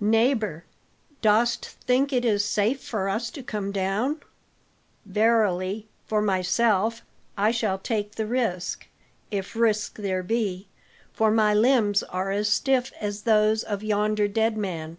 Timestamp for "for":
2.82-3.06, 6.06-6.22, 11.12-11.30